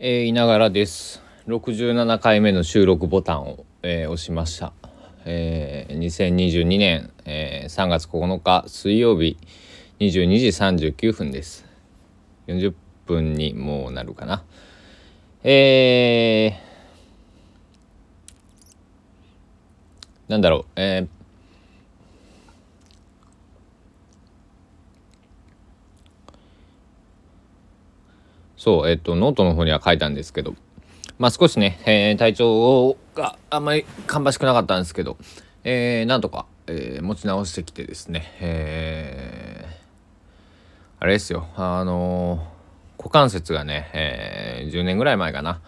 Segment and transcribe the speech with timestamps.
[0.00, 1.22] えー、いながらです。
[1.46, 4.72] 67回目の収録ボタンを、えー、押しました、
[5.24, 9.36] えー、2022年、えー、3月9日水曜日
[10.00, 11.64] 22時39分です。
[12.48, 12.74] 40
[13.06, 14.42] 分にもうなるかな。
[15.44, 20.64] えー、なんだろう。
[20.74, 21.23] えー
[28.64, 30.54] そう、えっと、ノートの方には書いたんですけど、
[31.18, 35.18] まあ少しね、えー、体調があんまり芳しくなかったんですけど、
[35.64, 39.74] えー、なんとか、えー、持ち直してきてですね、えー、
[40.98, 42.42] あれですよ、あの、
[42.96, 45.60] 股関節がね、えー、10年ぐらい前かな、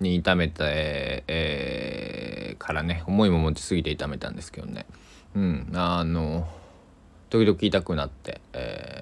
[0.00, 4.84] に痛めて、えー、からね、思いも持ちすぎて痛めたんですけどね、
[5.34, 6.46] うん、あの
[7.30, 9.01] 時々痛くなって、え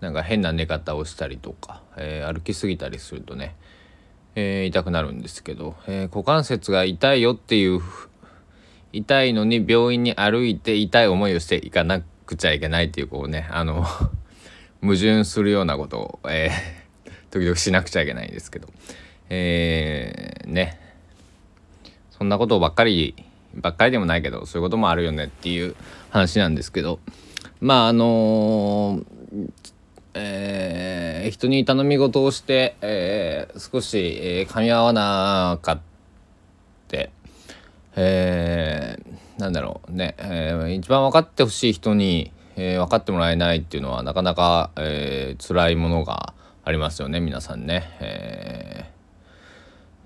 [0.00, 3.54] なんか変な寝方をしたりとか、えー、歩きすぎたりするとね、
[4.34, 7.80] えー、痛くなるんですけど、えー、股関節が痛いよっていう
[8.92, 13.84] 痛いのに病院に歩いて痛い思いをしていかなくちゃいけないっていうこうねあの
[14.82, 16.50] 矛盾するようなことを、え
[17.30, 18.68] 時々しなくちゃいけないんですけど
[19.30, 20.78] えね。
[22.10, 23.14] そんなことばっかり
[23.54, 25.74] ばっかりでもないけどそういうこともあるよねっていう
[26.10, 26.98] 話なんですけど
[27.60, 29.15] まああのー
[31.26, 35.80] え、人に頼み事をして、えー、少し、えー、噛み合わなかっ
[36.86, 37.10] て、
[37.96, 47.90] えー、なんだろうね、えー、一番分かってほしい人に、えー、分かってもらえないっていうのはなかなか、えー、辛いものがありますよね皆さんね。
[48.00, 48.90] え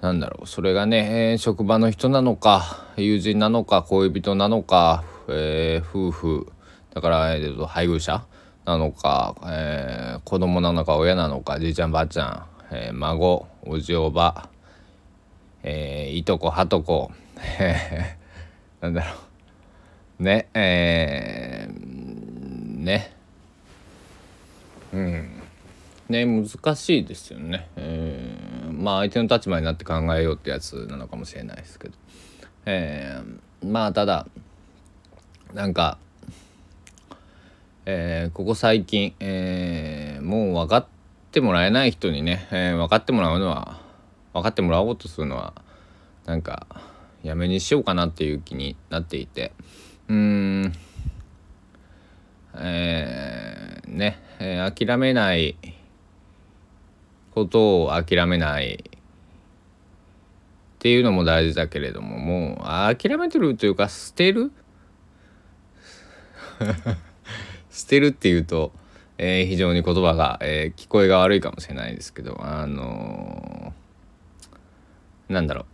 [0.00, 0.46] ー、なんだろう。
[0.46, 6.52] それがね、えー、職場の人なのか友人なのか恋人なのか、えー、夫婦。
[6.94, 8.24] だから、えー、配偶者
[8.64, 14.48] なのか、えー、子供なのか親なのかじいちゃんばあちゃん、えー、孫おじおば、
[15.62, 17.10] えー、いとこはとこ
[18.80, 19.12] なんだろ
[20.20, 20.22] う。
[20.22, 23.16] ねえー、ね。
[24.92, 25.40] うん。
[26.10, 31.94] ね難しいですよね、えー、まあ相手の立場になって考えようってやつなのかもしれないですけど、
[32.66, 34.26] えー、まあただ
[35.54, 35.98] なんか
[37.92, 40.86] えー、ここ最近、えー、もう分かっ
[41.32, 43.80] てもらえない人にね、えー、分かってもらうのは
[44.32, 45.54] 分かってもらおうとするのは
[46.24, 46.68] なんか
[47.24, 49.52] やめにしようかなっていう気になっていて
[50.08, 50.72] うーん
[52.54, 55.56] えー、ね、えー、諦めない
[57.34, 59.00] ことを諦めないっ
[60.78, 64.52] ていうのも大事だけれどももう諦めてるというか捨てる？
[67.70, 68.72] 捨てるっていうと、
[69.18, 75.66] えー、非常に言葉が、えー、聞こえが悪いかもしれないですけどあのー、なんだろ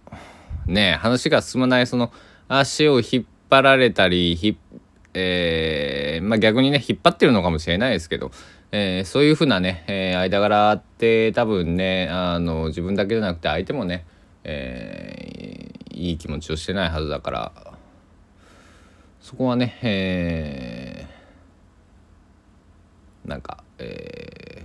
[0.69, 0.73] う。
[0.73, 2.13] ね話が進まないその
[2.49, 4.59] 足を引っ張られたりひ
[5.19, 8.31] えー、まあ、逆にね引っ張ってるのかもしれないですけど、
[8.71, 14.05] え、そういうふうなね、え、間柄って多分ねあの自分だけじゃなくて相手もね、
[14.45, 17.53] えいい気持ちをしてないはずだから
[19.23, 20.96] そこはね、え
[23.27, 24.65] なんか、え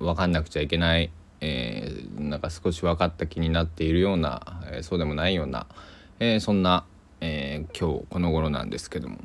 [0.00, 5.66] ー、分かんなくちゃいけない、えー、なんか少し分かった気になっているような、えー、そうでもないような、
[6.20, 6.84] えー、そんな、
[7.20, 9.18] えー、今日この頃なんですけども、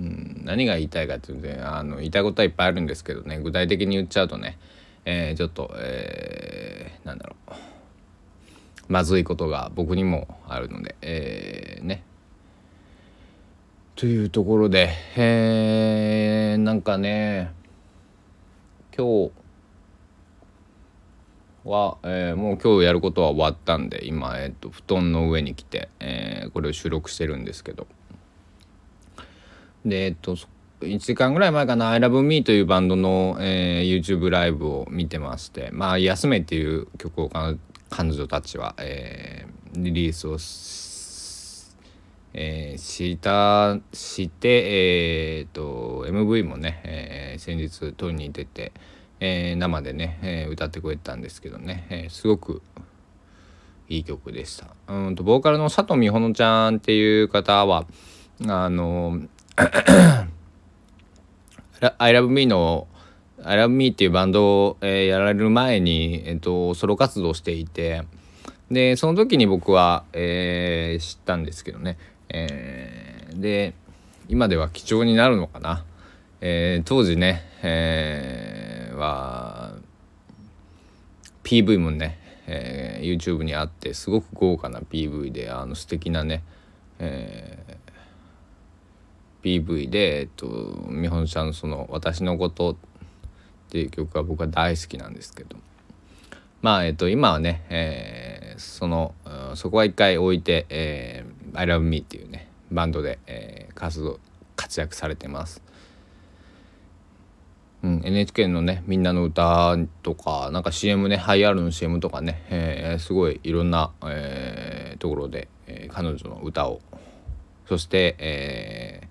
[0.00, 4.58] うん、何が言いたいかっていうと、ね、あの言いたいことはいっぱいあるんですけどね具体的に言っちゃうとね、
[5.04, 7.52] えー、ちょっと、えー、なんだろう。
[8.88, 12.02] まずいことが僕にもあるので、えー、ね。
[13.96, 17.52] というところで、えー、なんかね
[18.96, 19.32] 今日
[21.64, 27.86] は、えー、もう今日やることは終わったんで今、えーと、布団の上に来て、えー、これを収録してるんですけど。
[29.84, 30.34] でえっ、と
[30.80, 37.30] 1時間ぐらい前かな「ILOVEME」というバンドの、えー、YouTube ライブを見てましてまあ「休め」っていう曲を
[37.90, 40.93] 彼女たちは、えー、リリースをし
[42.36, 48.72] えー、したして、えーと、MV もね、えー、先日撮りに出て、
[49.20, 52.60] えー、生でね、えー、歌ってくれたんですけどね、えー、すごく
[53.88, 54.66] いい曲でした。
[54.88, 57.86] うんとボーカルの佐藤美穂乃ちゃんっていう方は
[58.48, 59.20] あの
[61.80, 62.88] 「ILOVEME」の
[63.44, 68.02] 「ILOVEME」っていうバンドを、えー、やられる前に、えーとソロ活動していて
[68.70, 71.96] でその時に僕は、えー、知ったんですけどね
[72.36, 73.74] えー、で
[74.28, 75.84] 今では貴重になるのかな、
[76.40, 79.76] えー、当時ね、えー、は
[81.44, 86.42] PV もね、えー、YouTube にあってすごく豪華な PV であの素敵なね、
[86.98, 90.48] えー、PV で、えっと、
[90.90, 92.76] 美穂ちゃんのその「私のこと」っ
[93.70, 95.56] ていう曲は僕は大好きなんですけど。
[96.62, 99.14] まあえっと今はね、えー、その
[99.54, 104.20] そこは一回置いて「えー、I love me」っていうねバンドで、えー、活動
[104.56, 105.62] 活躍されてます。
[107.82, 116.80] うん、NHK のね「みんなの歌とかなんか CM ねハイアールの CM とかね、えー、すごいいろんな、えー、ところで、えー、彼女の歌を
[117.68, 119.08] そして、え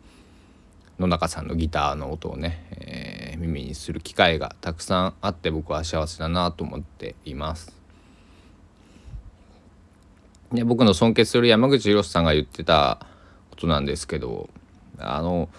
[0.97, 7.82] ー、野中さんのギターの音をね、えー、耳にする機会がたくさんあって僕は幸せだなと思っています。
[10.53, 13.05] で僕の尊敬する山口博さんが言ってた
[13.49, 14.49] ことなんですけど
[14.99, 15.49] あの、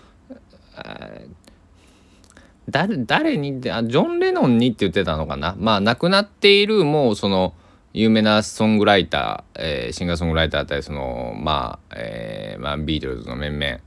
[2.70, 5.56] 誰誰にってあジョン・レノンにって言ってたのかな？
[5.58, 7.54] まあ亡くなっているもうその
[7.92, 13.78] 有名なソングライター、えー、シンガーソングライターだったりそのまあ、えーまあ、ビートルズの面々、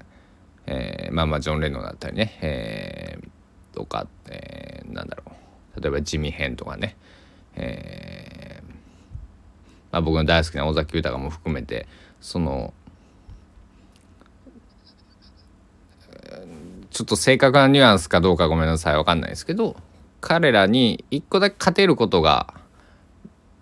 [0.68, 5.24] えー、まあまあジョン・レノンだったりね、えー、とか、えー、なんだろ
[5.78, 5.82] う。
[5.82, 6.96] 例えばジミヘンとかね、
[7.56, 8.17] えー
[9.92, 11.88] まあ、僕の大好きな尾崎豊も含めて
[12.20, 12.74] その
[16.90, 19.76] ちょっと正確なニュアンスかどうかごめんなさい分かんないですけど
[20.20, 22.54] 彼らに一個だけ勝てることが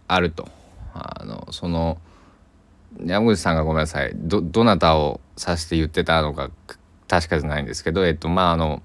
[0.07, 0.48] あると。
[0.95, 1.98] あのその
[3.04, 6.50] 山口さんがごめんなさいどどなたを指して言ってたのか
[7.10, 8.81] 確かじゃないんですけどえっとまああの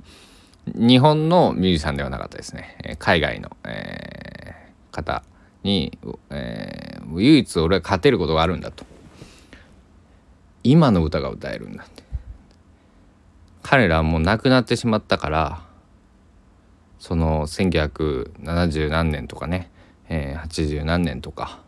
[0.67, 2.97] 日本のミュージシャンではなかったですね。
[2.99, 5.23] 海外の、えー、方
[5.63, 5.99] に、
[6.31, 8.85] えー、唯一俺は勝てることがあるんだと。
[10.63, 12.01] 今の歌が歌えるんだって。
[13.63, 15.63] 彼らはもう亡くなってしまったから
[16.99, 19.71] その1970何年とかね、
[20.09, 21.61] えー、80何年とか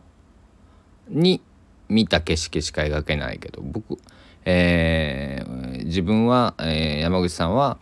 [1.07, 1.41] に
[1.89, 3.97] 見た景色しか描けないけど僕、
[4.45, 7.77] えー、自分は、えー、山口さんは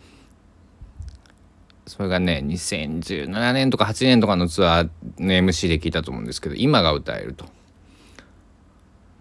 [1.92, 7.44] それがね2017年とか8年とかのツアーの MC で聞いたと思うんですけど今が歌えると。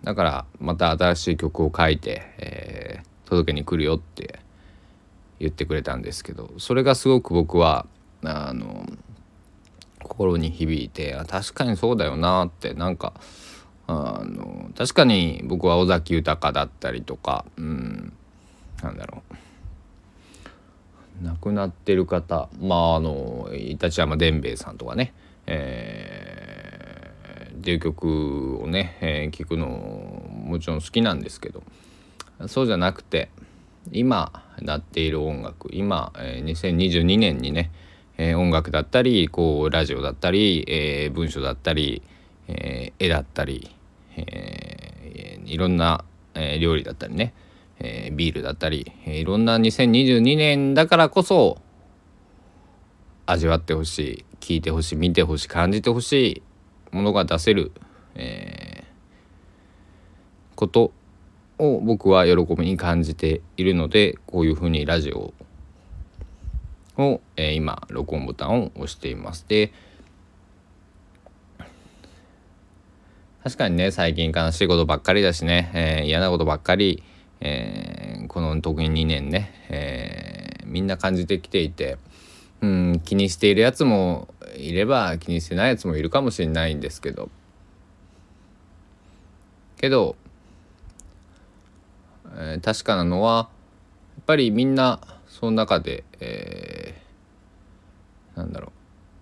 [0.05, 4.39] だからまた新しい曲を書いて、えー、届けに来るよって
[5.39, 7.85] 言ってくれたんですけどそれがすごく僕は
[8.23, 8.85] あの
[10.01, 13.13] 心に響いて確かにそうだよなってなんか
[13.87, 18.13] あの確かに僕は尾崎豊だったりとかうん
[18.81, 19.50] なんだろう。
[21.21, 25.13] 亡くなってる方まああの立山伝兵衛さんとかね
[25.47, 31.63] えー、っていう曲をね、えー、聞くのもちろん好きなんですけど
[32.47, 33.29] そうじゃなくて
[33.91, 37.71] 今なっている音楽今、えー、2022年にね、
[38.17, 42.01] えー、音楽だったりこうラジオだったり、えー、文章だったり、
[42.47, 43.75] えー、絵だったり、
[44.15, 46.03] えー、いろんな、
[46.35, 47.33] えー、料理だったりね、
[47.83, 51.57] えー、ビールだったり、えー、いろんな2022年だからこそ
[53.25, 56.43] 味わってほしい聞いてほしい見てほしい感じてほし
[56.91, 57.71] いものが出せる、
[58.15, 60.91] えー、こと
[61.57, 65.33] を僕は喜びに感じているのでこういうふうにラジオ
[66.97, 69.45] を、えー、今録音ボタンを押しています。
[69.47, 69.71] で
[73.43, 77.01] 確かにね最近悲しいことばっかりだしね、えー、嫌なことばっかり、
[77.41, 81.97] えー、この特に2年ね、えー、みんな感じてきていて、
[82.61, 87.29] うん、気にしているやつもいれば気にしてないやつもいるかもしれないんですけど。
[89.77, 90.15] けど
[92.37, 93.49] えー、確かなのは
[94.15, 98.71] やっぱりみんなその中で、えー、なんだろ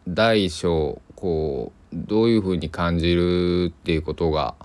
[0.08, 4.56] う大小こうどういうふうに感じるっていうことが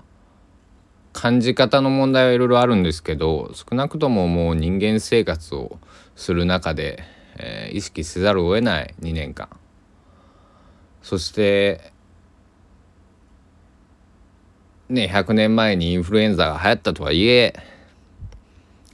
[1.15, 5.79] 感じ方の問題はいろいろあるんですけど少なくとももう人間生活を
[6.17, 7.03] する中で、
[7.37, 9.47] えー、意識せざるを得ない2年間。
[11.01, 11.93] そして
[14.89, 17.53] ね100年前にインフルエンザが流行ったとはいえ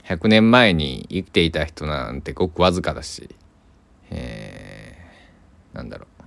[0.04, 3.34] 100年前に生きていた人なんてごくわずかだし、
[4.10, 6.22] えー、なんだろう。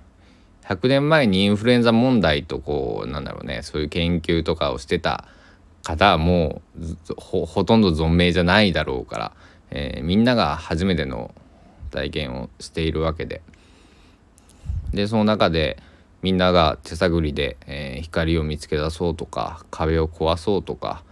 [0.66, 5.26] 100年前にインフルエンザ問題とこうなんだろうねそういう研究とかをしてた
[5.86, 9.32] 方はもうほとんど存命じゃないだろうから、
[9.70, 11.32] えー、みんなが初めての
[11.92, 13.42] 体験をしているわけで。
[14.92, 15.78] でその中で
[16.22, 21.04] みんなが手探りで、えー、光を見つけ出そうとか壁を壊そうとか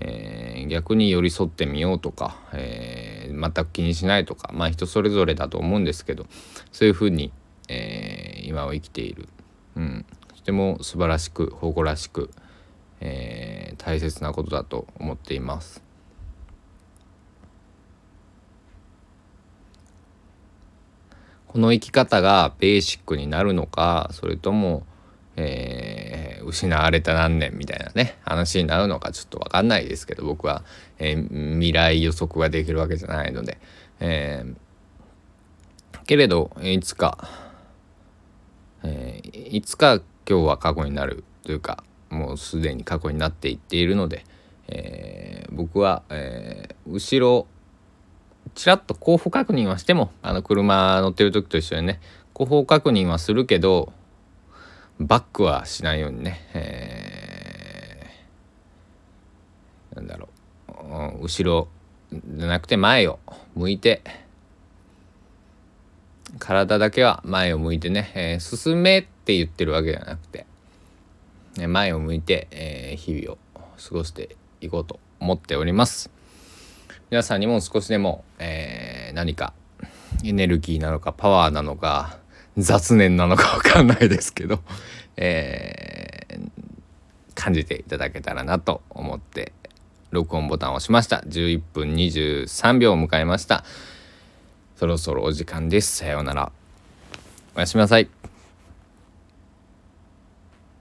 [0.00, 6.26] えー、逆に寄り添ってみようとか、えー、全く気にしないとかまあ人それぞれだと思うんですけど
[6.70, 7.32] そういうふうに、
[7.68, 9.28] え、今は生きている、
[9.74, 12.30] うん、人っても素晴らしく誇らしく、
[13.00, 15.88] えー、大切なことだと思っています。
[21.48, 24.84] この生き方がベーシックになるのかそれとも、
[25.36, 30.62] えー、失われた何年みたいなね話になるのかちょっと分かんないですけど僕は、
[30.98, 33.58] えー、未来予測ができるわけじゃないので、
[33.98, 37.28] えー、けれどいつか、
[38.84, 44.24] えいつか今日は過去になるというかもうすでに過去になっていっているので、
[44.68, 47.46] え僕は、え後ろ
[48.54, 52.00] ちらっと後方確認はしてもあの車乗ってる時と一緒にね
[52.32, 53.92] 後方確認はするけど
[54.98, 60.28] バックはしないようにね、えー、なんだろ
[61.20, 61.68] う後ろ
[62.12, 63.18] じゃなくて前を
[63.54, 64.02] 向いて
[66.38, 70.46] 体だけは前を向いてね、えー、進めって言ってるわけじゃなくて
[71.66, 73.38] 前を向いて、えー、日々を
[73.82, 76.10] 過ごしていこうと思っております。
[77.10, 79.54] 皆さんにも少しでも、えー、何か
[80.24, 82.18] エネルギーなのかパワーなのか
[82.56, 84.60] 雑念なのか 分かんないですけど、
[85.16, 86.50] えー、
[87.34, 89.52] 感じていただけたらなと思って
[90.10, 91.22] 録音ボタンを押しました。
[91.26, 93.64] 11分23秒を迎えました。
[94.76, 95.96] そろそろお時間です。
[95.96, 96.52] さようなら。
[97.56, 98.08] おやすみなさい。